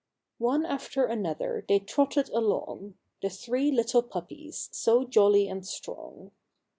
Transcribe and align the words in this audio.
One 0.39 0.65
after 0.65 1.05
another 1.05 1.63
they 1.69 1.77
trotted 1.77 2.29
along,— 2.29 2.95
The 3.21 3.29
three 3.29 3.71
little 3.71 4.01
Puppies,— 4.01 4.67
so 4.71 5.03
jolly 5.03 5.47
and 5.47 5.63
strong. 5.63 6.31